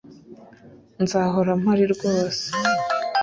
[1.03, 2.45] nzahora mpari rwose